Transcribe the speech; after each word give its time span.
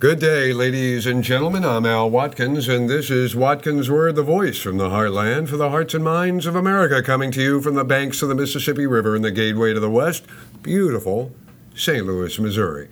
Good 0.00 0.20
day, 0.20 0.52
ladies 0.52 1.06
and 1.06 1.24
gentlemen. 1.24 1.64
I'm 1.64 1.84
Al 1.84 2.08
Watkins, 2.08 2.68
and 2.68 2.88
this 2.88 3.10
is 3.10 3.34
Watkins 3.34 3.90
Word, 3.90 4.14
the 4.14 4.22
voice 4.22 4.60
from 4.60 4.78
the 4.78 4.90
heartland 4.90 5.48
for 5.48 5.56
the 5.56 5.70
hearts 5.70 5.92
and 5.92 6.04
minds 6.04 6.46
of 6.46 6.54
America, 6.54 7.02
coming 7.02 7.32
to 7.32 7.42
you 7.42 7.60
from 7.60 7.74
the 7.74 7.82
banks 7.82 8.22
of 8.22 8.28
the 8.28 8.36
Mississippi 8.36 8.86
River 8.86 9.16
and 9.16 9.24
the 9.24 9.32
gateway 9.32 9.74
to 9.74 9.80
the 9.80 9.90
west, 9.90 10.24
beautiful 10.62 11.32
St. 11.74 12.06
Louis, 12.06 12.38
Missouri. 12.38 12.88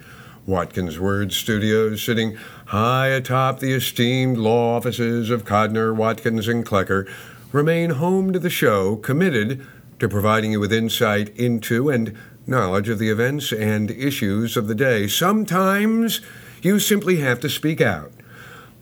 Watkins 0.47 0.99
Word 0.99 1.33
Studios, 1.33 2.03
sitting 2.03 2.37
high 2.67 3.07
atop 3.07 3.61
the 3.61 3.75
esteemed 3.75 4.37
law 4.37 4.77
offices 4.77 5.31
of 5.31 5.45
Kodner, 5.45 5.95
Watkins, 5.95 6.49
and 6.49 6.67
Klecker, 6.67 7.09
remain 7.53 7.91
home 7.91 8.33
to 8.33 8.41
the 8.41 8.51
show, 8.51 8.97
committed 8.97 9.65
to 10.01 10.09
providing 10.09 10.51
you 10.51 10.59
with 10.59 10.73
insight 10.73 11.29
into 11.37 11.89
and 11.89 12.17
knowledge 12.49 12.89
of 12.89 12.99
the 12.99 13.11
events 13.11 13.53
and 13.53 13.93
issues 13.93 14.57
of 14.57 14.67
the 14.67 14.75
day. 14.75 15.07
Sometimes 15.07 16.21
you 16.67 16.81
simply 16.81 17.19
have 17.19 17.39
to 17.39 17.49
speak 17.49 17.81
out. 17.81 18.11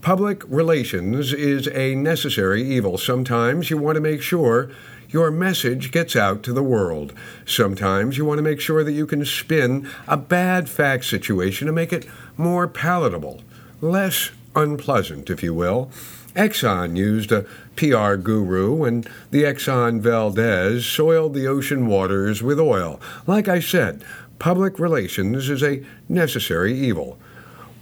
Public 0.01 0.43
relations 0.49 1.35
is 1.35 1.69
a 1.69 1.95
necessary 1.95 2.63
evil. 2.63 2.97
Sometimes 2.97 3.69
you 3.69 3.77
want 3.77 3.97
to 3.97 4.01
make 4.01 4.23
sure 4.23 4.71
your 5.11 5.31
message 5.31 5.93
gets 5.93 6.17
out 6.17 6.43
to 6.43 6.55
the 6.55 6.63
world. 6.63 7.13
Sometimes 7.45 8.17
you 8.17 8.25
want 8.25 8.39
to 8.39 8.43
make 8.43 8.61
sure 8.61 8.83
that 8.83 8.93
you 8.93 9.07
can 9.07 9.23
spin 9.27 9.87
a 10.09 10.17
bad 10.17 10.69
fact 10.69 11.05
situation 11.05 11.67
to 11.67 11.73
make 11.75 11.93
it 11.93 12.07
more 12.39 12.67
palatable, 12.67 13.43
less 13.83 14.31
unpleasant, 14.57 15.29
if 15.29 15.43
you 15.43 15.53
will. 15.53 15.91
Exxon 16.35 16.97
used 16.97 17.33
a 17.33 17.47
PR 17.77 18.15
guru, 18.15 18.85
and 18.85 19.07
the 19.31 19.43
Exxon 19.43 20.01
Valdez 20.01 20.87
soiled 20.87 21.35
the 21.35 21.47
ocean 21.47 21.87
waters 21.87 22.43
with 22.43 22.59
oil. 22.59 22.99
Like 23.27 23.47
I 23.47 23.61
said, 23.61 24.03
public 24.39 24.79
relations 24.79 25.51
is 25.51 25.63
a 25.63 25.85
necessary 26.09 26.75
evil. 26.75 27.19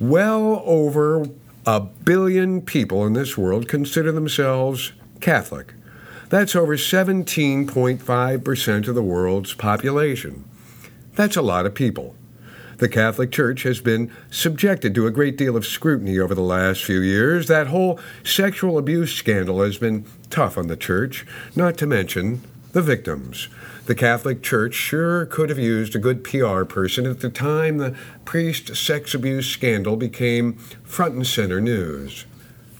Well 0.00 0.62
over 0.64 1.26
a 1.66 1.80
billion 1.80 2.62
people 2.62 3.04
in 3.06 3.12
this 3.12 3.38
world 3.38 3.68
consider 3.68 4.10
themselves 4.10 4.92
Catholic. 5.20 5.74
That's 6.28 6.56
over 6.56 6.76
17.5% 6.76 8.88
of 8.88 8.94
the 8.94 9.02
world's 9.02 9.54
population. 9.54 10.44
That's 11.14 11.36
a 11.36 11.42
lot 11.42 11.66
of 11.66 11.74
people. 11.74 12.16
The 12.78 12.88
Catholic 12.88 13.30
Church 13.30 13.62
has 13.62 13.80
been 13.80 14.10
subjected 14.30 14.92
to 14.94 15.06
a 15.06 15.12
great 15.12 15.36
deal 15.36 15.56
of 15.56 15.66
scrutiny 15.66 16.18
over 16.18 16.34
the 16.34 16.40
last 16.40 16.84
few 16.84 17.00
years. 17.00 17.46
That 17.46 17.68
whole 17.68 18.00
sexual 18.24 18.78
abuse 18.78 19.14
scandal 19.14 19.62
has 19.62 19.78
been 19.78 20.04
tough 20.30 20.58
on 20.58 20.66
the 20.66 20.76
Church, 20.76 21.24
not 21.54 21.78
to 21.78 21.86
mention 21.86 22.42
the 22.72 22.82
victims. 22.82 23.48
The 23.86 23.94
Catholic 23.94 24.42
Church 24.42 24.74
sure 24.74 25.26
could 25.26 25.48
have 25.48 25.58
used 25.58 25.94
a 25.94 25.98
good 25.98 26.24
PR 26.24 26.64
person 26.64 27.06
at 27.06 27.20
the 27.20 27.30
time 27.30 27.78
the 27.78 27.96
priest 28.24 28.74
sex 28.76 29.14
abuse 29.14 29.46
scandal 29.46 29.96
became 29.96 30.54
front 30.84 31.14
and 31.14 31.26
center 31.26 31.60
news. 31.60 32.24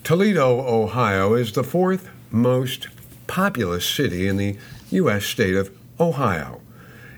Toledo, 0.04 0.60
Ohio 0.60 1.34
is 1.34 1.52
the 1.52 1.64
fourth 1.64 2.08
most 2.30 2.88
populous 3.26 3.88
city 3.88 4.26
in 4.26 4.36
the 4.36 4.56
U.S. 4.90 5.24
state 5.24 5.54
of 5.54 5.70
Ohio. 6.00 6.60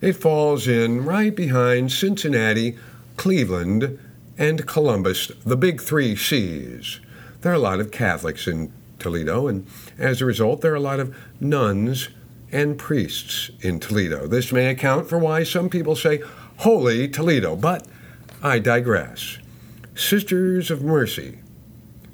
It 0.01 0.15
falls 0.15 0.69
in 0.69 1.05
right 1.05 1.35
behind 1.35 1.93
Cincinnati, 1.93 2.77
Cleveland, 3.17 3.99
and 4.37 4.67
Columbus, 4.67 5.29
the 5.47 5.57
big 5.57 5.81
three 5.81 6.17
C's. 6.17 7.01
There 7.41 7.53
are 7.53 7.57
a 7.57 7.59
lot 7.59 7.81
of 7.81 7.91
Catholics 7.91 8.47
in 8.47 8.73
Toledo, 8.99 9.47
and 9.47 9.67
as 9.99 10.21
a 10.21 10.27
result, 10.27 10.61
there 10.61 10.73
are 10.73 10.77
a 10.77 10.81
lot 10.81 11.01
of 11.01 11.17
nuns 11.41 12.09
and 12.55 12.79
priests 12.79 13.51
in 13.61 13.81
Toledo. 13.81 14.27
This 14.27 14.53
may 14.53 14.71
account 14.71 15.09
for 15.09 15.19
why 15.19 15.43
some 15.43 15.69
people 15.69 15.97
say 15.97 16.23
Holy 16.59 17.09
Toledo, 17.09 17.57
but 17.57 17.87
I 18.43 18.61
digress. 18.61 19.39
Sisters 19.95 20.71
of 20.71 20.83
Mercy 20.83 21.41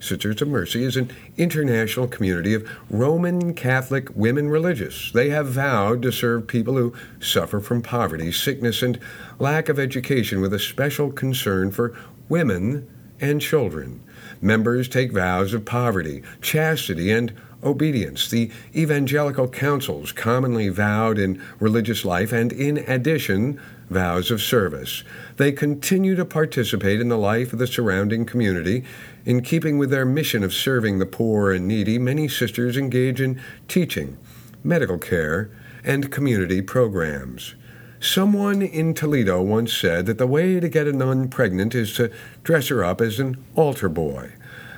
Sisters 0.01 0.41
of 0.41 0.49
Mercy 0.49 0.83
is 0.83 0.97
an 0.97 1.11
international 1.37 2.09
community 2.09 2.55
of 2.55 2.67
Roman 2.89 3.53
Catholic 3.53 4.09
women 4.17 4.49
religious. 4.49 5.13
They 5.13 5.29
have 5.29 5.49
vowed 5.49 6.01
to 6.03 6.11
serve 6.11 6.47
people 6.47 6.75
who 6.75 6.95
suffer 7.21 7.61
from 7.61 7.83
poverty, 7.83 8.33
sickness, 8.33 8.83
and 8.83 8.99
lack 9.39 9.69
of 9.69 9.79
education 9.79 10.41
with 10.41 10.55
a 10.55 10.59
special 10.59 11.13
concern 11.13 11.71
for 11.71 11.95
women 12.31 12.89
and 13.21 13.41
children. 13.41 14.03
Members 14.41 14.89
take 14.89 15.13
vows 15.13 15.53
of 15.53 15.65
poverty, 15.65 16.23
chastity, 16.41 17.11
and 17.11 17.33
obedience. 17.63 18.29
The 18.29 18.51
evangelical 18.75 19.49
counsels 19.49 20.13
commonly 20.13 20.69
vowed 20.69 21.19
in 21.19 21.43
religious 21.59 22.05
life 22.05 22.33
and, 22.33 22.53
in 22.53 22.79
addition, 22.79 23.61
vows 23.91 24.31
of 24.31 24.41
service. 24.41 25.05
They 25.37 25.53
continue 25.53 26.15
to 26.15 26.25
participate 26.25 27.01
in 27.01 27.09
the 27.09 27.19
life 27.19 27.53
of 27.53 27.59
the 27.59 27.67
surrounding 27.67 28.25
community. 28.25 28.85
In 29.27 29.43
keeping 29.43 29.79
with 29.79 29.91
their 29.91 30.07
mission 30.07 30.43
of 30.43 30.55
serving 30.55 30.99
the 30.99 31.07
poor 31.07 31.53
and 31.53 31.69
needy, 31.69 31.99
many 31.99 32.29
sisters 32.29 32.77
engage 32.77 33.21
in 33.21 33.41
teaching, 33.69 34.17
medical 34.65 34.99
care, 34.99 35.51
and 35.85 36.11
community 36.11 36.63
programs. 36.63 37.55
Someone 38.01 38.63
in 38.63 38.95
Toledo 38.95 39.43
once 39.43 39.75
said 39.75 40.07
that 40.07 40.17
the 40.17 40.27
way 40.27 40.59
to 40.59 40.71
get 40.71 40.89
a 40.89 40.93
nun 40.93 41.29
pregnant 41.29 41.75
is 41.75 41.93
to 41.95 42.11
dress 42.43 42.69
her 42.69 42.83
up 42.83 43.03
as 43.03 43.21
an 43.21 43.45
altar 43.55 43.91
boy. 43.91 44.33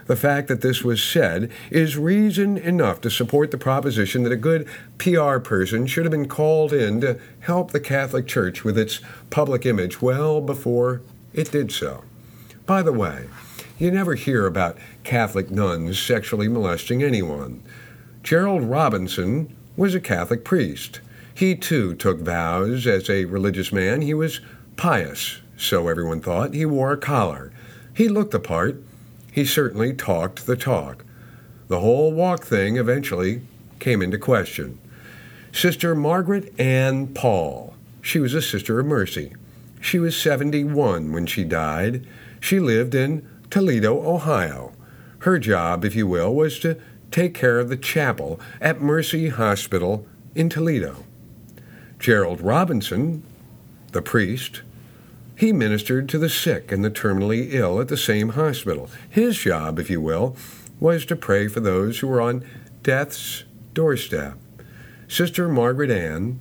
The 0.07 0.17
fact 0.17 0.49
that 0.49 0.61
this 0.61 0.83
was 0.83 1.01
said 1.01 1.49
is 1.71 1.97
reason 1.97 2.59
enough 2.59 3.01
to 3.03 3.11
support 3.11 3.53
the 3.53 3.59
proposition 3.59 4.25
that 4.25 4.33
a 4.33 4.37
good 4.37 4.67
PR 4.99 5.39
person 5.39 5.87
should 5.87 6.05
have 6.05 6.11
been 6.11 6.27
called 6.27 6.73
in 6.73 7.01
to 7.03 7.21
help 7.41 7.71
the 7.71 7.79
Catholic 7.79 8.27
Church 8.27 8.65
with 8.65 8.77
its 8.77 9.01
public 9.31 9.65
image 9.65 10.03
well 10.03 10.41
before 10.41 11.01
it 11.33 11.53
did 11.53 11.71
so. 11.71 12.03
By 12.67 12.83
the 12.83 12.93
way, 12.93 13.27
you 13.79 13.93
never 13.93 14.17
hear 14.17 14.47
about 14.47 14.79
Catholic 15.05 15.49
nuns 15.49 15.97
sexually 15.97 16.49
molesting 16.49 17.05
anyone. 17.05 17.63
Gerald 18.25 18.63
Robinson 18.63 19.57
was 19.77 19.95
a 19.95 20.01
Catholic 20.01 20.45
priest. 20.45 21.01
He 21.35 21.55
too 21.55 21.95
took 21.95 22.21
vows 22.21 22.87
as 22.87 23.09
a 23.09 23.25
religious 23.25 23.73
man. 23.73 24.03
He 24.03 24.15
was 24.15 24.41
pious, 24.77 25.41
so 25.57 25.89
everyone 25.89 26.21
thought. 26.21 26.55
He 26.55 26.67
wore 26.67 26.93
a 26.93 26.97
collar. 26.97 27.53
He 27.95 28.09
looked 28.09 28.33
the 28.33 28.41
part 28.41 28.83
he 29.33 29.47
certainly 29.47 29.95
talked 29.95 30.47
the 30.47 30.57
talk. 30.57 31.05
The 31.69 31.81
whole 31.81 32.13
walk 32.13 32.45
thing 32.45 32.77
eventually 32.77 33.41
came 33.79 34.03
into 34.03 34.19
question. 34.19 34.79
Sister 35.53 35.95
Margaret 35.95 36.53
Ann 36.61 37.09
Paul. 37.15 37.75
She 38.03 38.19
was 38.19 38.35
a 38.35 38.43
sister 38.43 38.79
of 38.79 38.87
mercy. 38.87 39.33
She 39.81 39.99
was 39.99 40.17
71 40.17 41.13
when 41.13 41.27
she 41.27 41.45
died. 41.45 42.07
She 42.41 42.61
lived 42.61 42.95
in 42.95 43.27
Toledo, 43.49 44.07
Ohio. 44.07 44.73
Her 45.21 45.39
job, 45.39 45.85
if 45.85 45.95
you 45.95 46.07
will, 46.07 46.35
was 46.35 46.59
to 46.61 46.79
take 47.11 47.33
care 47.33 47.59
of 47.59 47.71
the 47.71 47.77
chapel 47.77 48.39
at 48.61 48.83
Mercy 48.83 49.31
Hospital 49.31 50.07
in 50.35 50.51
Toledo. 50.51 51.05
Gerald 52.03 52.41
Robinson, 52.41 53.23
the 53.93 54.03
priest, 54.03 54.63
he 55.37 55.53
ministered 55.53 56.09
to 56.09 56.19
the 56.19 56.29
sick 56.29 56.73
and 56.73 56.85
the 56.85 56.91
terminally 56.91 57.53
ill 57.53 57.81
at 57.81 57.87
the 57.87 57.97
same 57.97 58.31
hospital. 58.31 58.91
His 59.09 59.39
job, 59.39 59.79
if 59.79 59.89
you 59.89 60.01
will, 60.01 60.37
was 60.81 61.07
to 61.07 61.15
pray 61.15 61.47
for 61.47 61.61
those 61.61 62.01
who 62.01 62.09
were 62.09 62.21
on 62.21 62.45
death's 62.83 63.45
doorstep. 63.73 64.37
Sister 65.07 65.47
Margaret 65.49 65.93
Ann, 65.93 66.41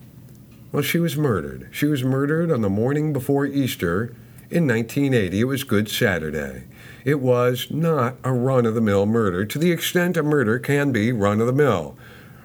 well, 0.71 0.81
she 0.81 0.97
was 0.97 1.15
murdered. 1.15 1.69
She 1.69 1.85
was 1.85 2.03
murdered 2.03 2.51
on 2.51 2.61
the 2.61 2.69
morning 2.69 3.13
before 3.13 3.45
Easter 3.45 4.15
in 4.49 4.67
1980. 4.67 5.41
It 5.41 5.43
was 5.43 5.63
Good 5.63 5.89
Saturday. 5.89 6.63
It 7.05 7.19
was 7.19 7.67
not 7.69 8.15
a 8.23 8.33
run 8.33 8.65
of 8.65 8.73
the 8.73 8.81
mill 8.81 9.05
murder 9.05 9.45
to 9.45 9.59
the 9.59 9.71
extent 9.71 10.17
a 10.17 10.23
murder 10.23 10.57
can 10.57 10.91
be 10.91 11.11
run 11.11 11.39
of 11.39 11.45
the 11.45 11.53
mill. 11.53 11.95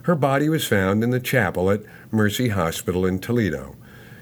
Her 0.06 0.16
body 0.16 0.48
was 0.48 0.66
found 0.66 1.04
in 1.04 1.10
the 1.10 1.20
chapel 1.20 1.70
at 1.70 1.82
Mercy 2.10 2.48
Hospital 2.48 3.04
in 3.04 3.18
Toledo 3.18 3.76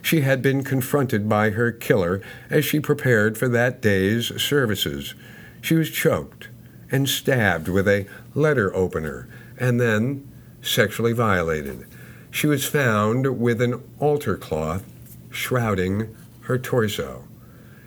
she 0.04 0.20
had 0.20 0.42
been 0.42 0.62
confronted 0.62 1.28
by 1.28 1.50
her 1.50 1.72
killer 1.72 2.20
as 2.50 2.64
she 2.64 2.78
prepared 2.78 3.38
for 3.38 3.48
that 3.48 3.80
day's 3.80 4.40
services. 4.40 5.14
She 5.62 5.74
was 5.74 5.90
choked 5.90 6.48
and 6.90 7.08
stabbed 7.08 7.68
with 7.68 7.88
a 7.88 8.06
letter 8.34 8.74
opener 8.76 9.26
and 9.58 9.80
then 9.80 10.30
sexually 10.60 11.14
violated. 11.14 11.86
She 12.30 12.46
was 12.46 12.66
found 12.66 13.40
with 13.40 13.62
an 13.62 13.82
altar 13.98 14.36
cloth 14.36 14.84
shrouding 15.30 16.14
her 16.42 16.58
torso. 16.58 17.24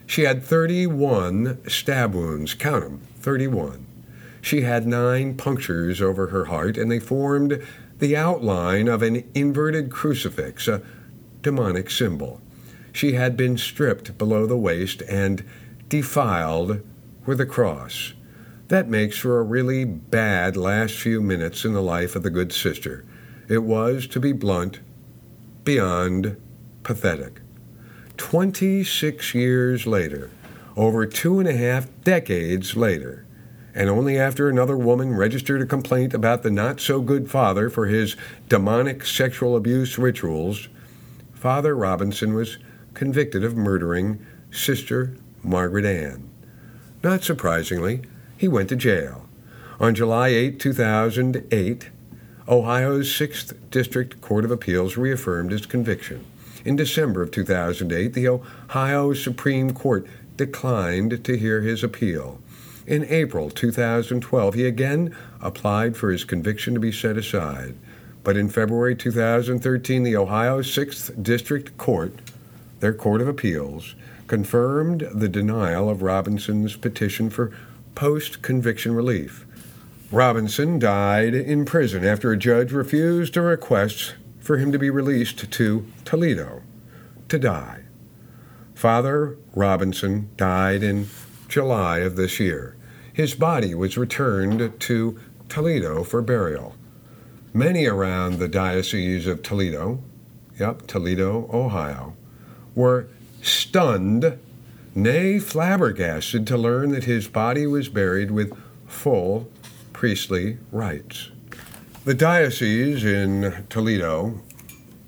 She 0.08 0.24
had 0.24 0.44
31 0.44 1.70
stab 1.70 2.16
wounds, 2.16 2.56
count 2.56 2.84
them, 2.84 3.02
31. 3.20 3.86
She 4.42 4.62
had 4.62 4.88
nine 4.88 5.36
punctures 5.36 6.02
over 6.02 6.28
her 6.28 6.46
heart, 6.46 6.78
and 6.78 6.90
they 6.90 7.00
formed 7.00 7.62
the 8.00 8.16
outline 8.16 8.88
of 8.88 9.02
an 9.02 9.30
inverted 9.34 9.92
crucifix, 9.92 10.68
a 10.68 10.82
demonic 11.42 11.90
symbol. 11.90 12.42
She 12.92 13.14
had 13.14 13.38
been 13.38 13.58
stripped 13.58 14.18
below 14.18 14.46
the 14.46 14.58
waist 14.58 15.02
and 15.04 15.44
defiled 15.90 16.82
with 17.26 17.40
a 17.40 17.46
cross. 17.46 18.14
That 18.70 18.90
makes 18.90 19.18
for 19.18 19.40
a 19.40 19.44
really 19.44 19.86
bad 19.86 20.58
last 20.58 20.96
few 20.96 21.22
minutes 21.22 21.64
in 21.64 21.74
the 21.74 21.82
life 21.82 22.16
of 22.16 22.24
the 22.24 22.30
good 22.30 22.52
sister. 22.52 23.06
It 23.48 23.64
was, 23.64 24.08
to 24.08 24.20
be 24.20 24.34
blunt, 24.34 24.82
beyond 25.64 26.38
pathetic. 26.84 27.42
26 28.18 29.36
years 29.36 29.86
later, 29.86 30.32
over 30.76 31.06
two 31.06 31.40
and 31.40 31.48
a 31.48 31.56
half 31.56 31.88
decades 32.04 32.76
later. 32.76 33.27
And 33.78 33.92
only 33.92 34.18
after 34.18 34.50
another 34.50 34.76
woman 34.76 35.16
registered 35.16 35.62
a 35.62 35.66
complaint 35.68 36.16
about 36.16 36.42
the 36.42 36.50
not 36.50 36.82
so 36.82 37.00
good 37.00 37.30
father 37.30 37.70
for 37.70 37.86
his 37.86 38.16
demonic 38.50 39.06
sexual 39.06 39.56
abuse 39.56 40.00
rituals, 40.00 40.68
Father 41.36 41.76
Robinson 41.76 42.34
was 42.34 42.58
convicted 42.96 43.44
of 43.44 43.56
murdering 43.56 44.26
Sister 44.50 45.16
Margaret 45.44 45.86
Ann. 45.86 46.28
Not 47.04 47.24
surprisingly, 47.24 48.02
he 48.36 48.48
went 48.48 48.70
to 48.70 48.76
jail. 48.76 49.30
On 49.80 49.94
July 49.94 50.30
8, 50.30 50.60
2008, 50.60 51.92
Ohio's 52.50 53.10
6th 53.10 53.54
District 53.70 54.20
Court 54.22 54.44
of 54.44 54.50
Appeals 54.50 54.98
reaffirmed 54.98 55.52
his 55.52 55.68
conviction. 55.68 56.26
In 56.66 56.78
December 56.78 57.22
of 57.22 57.30
2008, 57.30 58.14
the 58.14 58.28
Ohio 58.28 59.14
Supreme 59.14 59.72
Court 59.76 60.08
declined 60.36 61.24
to 61.24 61.38
hear 61.38 61.62
his 61.62 61.84
appeal. 61.84 62.40
In 62.88 63.04
April 63.10 63.50
2012, 63.50 64.54
he 64.54 64.66
again 64.66 65.14
applied 65.42 65.98
for 65.98 66.10
his 66.10 66.24
conviction 66.24 66.74
to 66.74 66.80
be 66.80 66.94
set 66.94 67.18
aside. 67.18 67.76
But 68.24 68.38
in 68.38 68.48
February 68.48 68.96
2013, 68.96 70.04
the 70.04 70.16
Ohio 70.16 70.62
6th 70.62 71.22
District 71.22 71.78
Court, 71.78 72.14
their 72.80 72.94
Court 72.94 73.20
of 73.20 73.28
Appeals, 73.28 73.94
confirmed 74.28 75.06
the 75.14 75.28
denial 75.28 75.90
of 75.90 76.02
Robinson's 76.02 76.78
petition 76.78 77.30
for 77.30 77.52
post 77.94 78.42
conviction 78.42 78.96
relief. 78.96 79.46
Robinson 80.10 80.80
died 80.80 81.34
in 81.34 81.66
prison 81.66 82.06
after 82.06 82.32
a 82.32 82.38
judge 82.38 82.72
refused 82.72 83.36
a 83.36 83.42
request 83.42 84.16
for 84.40 84.60
him 84.60 84.72
to 84.72 84.80
be 84.80 84.90
released 84.90 85.52
to 85.52 85.86
Toledo 86.06 86.62
to 87.28 87.38
die. 87.38 87.82
Father 88.76 89.36
Robinson 89.54 90.30
died 90.38 90.84
in 90.84 91.08
July 91.50 92.00
of 92.00 92.16
this 92.16 92.40
year. 92.40 92.77
His 93.18 93.34
body 93.34 93.74
was 93.74 93.98
returned 93.98 94.80
to 94.80 95.20
Toledo 95.50 96.04
for 96.04 96.22
burial. 96.22 96.76
Many 97.52 97.88
around 97.88 98.38
the 98.38 98.48
Diocese 98.48 99.26
of 99.26 99.42
Toledo, 99.42 100.04
yep, 100.60 100.86
Toledo, 100.86 101.50
Ohio, 101.52 102.14
were 102.76 103.08
stunned, 103.42 104.38
nay, 104.94 105.40
flabbergasted 105.40 106.46
to 106.46 106.58
learn 106.60 106.92
that 106.92 107.06
his 107.06 107.28
body 107.28 107.66
was 107.66 107.90
buried 107.90 108.30
with 108.30 108.56
full 108.86 109.50
priestly 109.94 110.60
rites. 110.72 111.32
The 112.06 112.14
diocese 112.14 113.04
in 113.04 113.66
Toledo 113.68 114.42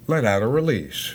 let 0.07 0.25
out 0.25 0.41
a 0.41 0.47
release. 0.47 1.13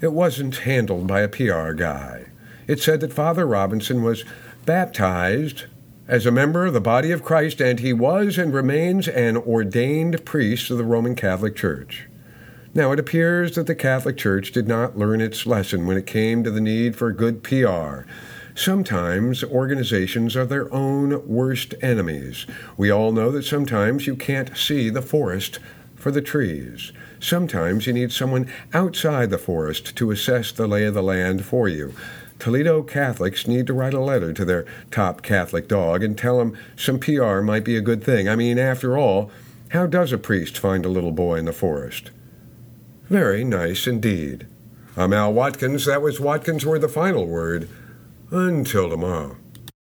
It 0.00 0.12
wasn't 0.12 0.58
handled 0.58 1.08
by 1.08 1.22
a 1.22 1.28
PR 1.28 1.72
guy. 1.72 2.26
It 2.68 2.78
said 2.78 3.00
that 3.00 3.12
Father 3.12 3.44
Robinson 3.44 4.04
was 4.04 4.24
baptized 4.64 5.64
as 6.08 6.24
a 6.24 6.30
member 6.30 6.66
of 6.66 6.72
the 6.72 6.80
body 6.80 7.10
of 7.10 7.24
Christ, 7.24 7.60
and 7.60 7.80
he 7.80 7.92
was 7.92 8.38
and 8.38 8.54
remains 8.54 9.08
an 9.08 9.36
ordained 9.36 10.24
priest 10.24 10.70
of 10.70 10.78
the 10.78 10.84
Roman 10.84 11.14
Catholic 11.14 11.56
Church. 11.56 12.08
Now, 12.74 12.92
it 12.92 13.00
appears 13.00 13.54
that 13.54 13.66
the 13.66 13.74
Catholic 13.74 14.16
Church 14.16 14.52
did 14.52 14.68
not 14.68 14.98
learn 14.98 15.20
its 15.20 15.46
lesson 15.46 15.86
when 15.86 15.96
it 15.96 16.06
came 16.06 16.44
to 16.44 16.50
the 16.50 16.60
need 16.60 16.94
for 16.94 17.10
good 17.10 17.42
PR. 17.42 18.02
Sometimes 18.54 19.42
organizations 19.42 20.36
are 20.36 20.46
their 20.46 20.72
own 20.72 21.26
worst 21.26 21.74
enemies. 21.82 22.46
We 22.76 22.90
all 22.90 23.12
know 23.12 23.30
that 23.30 23.44
sometimes 23.44 24.06
you 24.06 24.14
can't 24.14 24.56
see 24.56 24.90
the 24.90 25.02
forest 25.02 25.58
for 25.94 26.10
the 26.10 26.22
trees. 26.22 26.92
Sometimes 27.18 27.86
you 27.86 27.92
need 27.92 28.12
someone 28.12 28.48
outside 28.72 29.30
the 29.30 29.38
forest 29.38 29.96
to 29.96 30.10
assess 30.10 30.52
the 30.52 30.66
lay 30.66 30.84
of 30.84 30.94
the 30.94 31.02
land 31.02 31.44
for 31.44 31.68
you. 31.68 31.94
Toledo 32.38 32.82
Catholics 32.82 33.46
need 33.46 33.66
to 33.66 33.72
write 33.72 33.94
a 33.94 34.00
letter 34.00 34.32
to 34.32 34.44
their 34.44 34.66
top 34.90 35.22
Catholic 35.22 35.68
dog 35.68 36.02
and 36.02 36.16
tell 36.16 36.40
him 36.40 36.56
some 36.76 36.98
PR 36.98 37.40
might 37.40 37.64
be 37.64 37.76
a 37.76 37.80
good 37.80 38.04
thing. 38.04 38.28
I 38.28 38.36
mean, 38.36 38.58
after 38.58 38.96
all, 38.98 39.30
how 39.70 39.86
does 39.86 40.12
a 40.12 40.18
priest 40.18 40.58
find 40.58 40.84
a 40.84 40.90
little 40.90 41.12
boy 41.12 41.36
in 41.36 41.44
the 41.44 41.52
forest? 41.52 42.10
Very 43.08 43.44
nice 43.44 43.86
indeed. 43.86 44.46
I'm 44.96 45.12
Al 45.12 45.32
Watkins. 45.32 45.84
That 45.86 46.02
was 46.02 46.20
Watkins 46.20 46.64
Word 46.66 46.80
the 46.80 46.88
Final 46.88 47.26
Word. 47.26 47.68
Until 48.30 48.90
tomorrow. 48.90 49.36